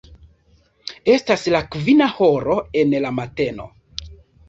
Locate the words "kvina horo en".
1.77-2.99